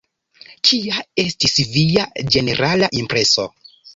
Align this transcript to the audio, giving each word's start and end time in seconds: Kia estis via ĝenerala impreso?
Kia 0.67 1.03
estis 1.25 1.59
via 1.75 2.07
ĝenerala 2.37 2.91
impreso? 3.03 3.49